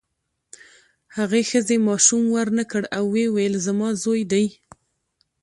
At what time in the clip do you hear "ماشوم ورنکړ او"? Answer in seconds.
1.87-3.03